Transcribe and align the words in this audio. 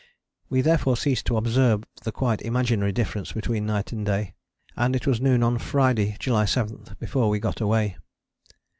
We 0.49 0.61
therefore 0.61 0.97
ceased 0.97 1.27
to 1.27 1.37
observe 1.37 1.83
the 2.01 2.11
quite 2.11 2.41
imaginary 2.41 2.91
difference 2.91 3.33
between 3.33 3.67
night 3.67 3.91
and 3.91 4.03
day, 4.03 4.33
and 4.75 4.95
it 4.95 5.05
was 5.05 5.21
noon 5.21 5.43
on 5.43 5.59
Friday 5.59 6.15
(July 6.19 6.45
7) 6.45 6.95
before 6.99 7.29
we 7.29 7.37
got 7.37 7.61
away. 7.61 7.97